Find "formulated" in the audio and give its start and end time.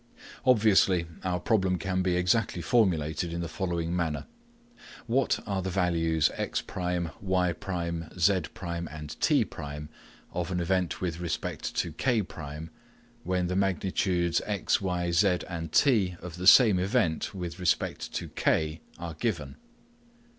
2.59-3.31